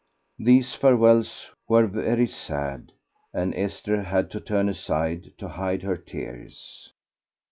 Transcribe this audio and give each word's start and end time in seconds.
These 0.39 0.73
farewells 0.73 1.51
were 1.67 1.85
very 1.85 2.25
sad, 2.25 2.91
and 3.35 3.53
Esther 3.53 4.01
had 4.01 4.31
to 4.31 4.39
turn 4.39 4.67
aside 4.67 5.33
to 5.37 5.47
hide 5.47 5.83
her 5.83 5.95
tears. 5.95 6.91